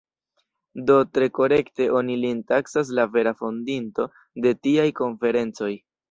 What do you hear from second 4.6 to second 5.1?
tiaj